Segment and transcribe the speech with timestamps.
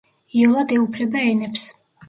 [0.37, 1.71] იოლად ეუფლება ენებს.